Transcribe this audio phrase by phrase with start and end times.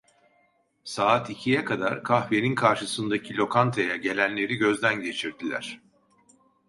[0.83, 5.81] Saat ikiye kadar kahvenin karşısındaki lokantaya gelenleri gözden geçirdiler.